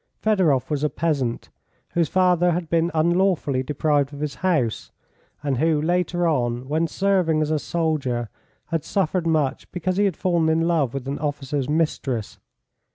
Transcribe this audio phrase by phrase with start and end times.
[0.19, 1.51] Fedoroff was a peasant,
[1.89, 4.89] whose father had been unlawfully deprived of his house,
[5.43, 8.27] and who, later on, when serving as a soldier,
[8.69, 12.39] had suffered much because he had fallen in love with an officer's mistress.